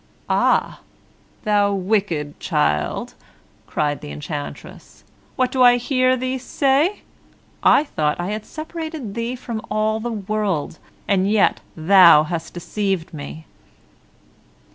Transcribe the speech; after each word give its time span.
"Ah! 0.31 0.79
you 1.45 1.73
wicked 1.75 2.39
child," 2.39 3.13
cried 3.67 4.01
the 4.01 4.09
enchantress, 4.09 5.03
"what 5.35 5.51
do 5.51 5.61
I 5.61 5.77
hear 5.77 6.17
you 6.17 6.39
say! 6.39 7.03
I 7.61 7.83
thought 7.83 8.19
I 8.19 8.31
had 8.31 8.43
separated 8.43 9.15
you 9.15 9.37
from 9.37 9.61
all 9.69 9.99
the 9.99 10.11
world, 10.11 10.79
and 11.07 11.29
yet 11.29 11.59
you 11.77 11.83
have 11.85 12.51
deceived 12.51 13.13
me!" 13.13 13.45